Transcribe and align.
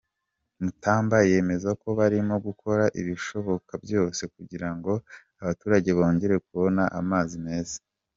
Mutamba 0.63 1.17
yemeza 1.29 1.69
ko 1.81 1.87
barimo 1.99 2.35
gukora 2.47 2.83
ibishoboka 3.01 3.71
byose, 3.85 4.21
kugira 4.35 4.69
ngo 4.75 4.91
abaturage 5.41 5.89
bongera 5.97 6.35
kubona 6.47 6.83
amazi 7.01 7.35
meza. 7.47 7.77